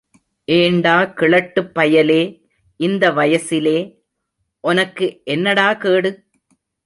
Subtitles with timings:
[0.47, 2.21] ஏண்டா கிழட்டுப் பயலே...
[2.79, 3.77] இந்த வயசிலே...
[4.63, 6.11] ஒனக்கு என்னடா கேடு...?